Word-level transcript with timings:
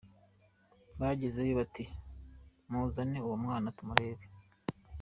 Bagezeyo 0.99 1.53
bati: 1.59 1.83
“muzane 2.69 3.17
uwo 3.27 3.35
mwana 3.43 3.67
tumurebe”. 3.77 4.25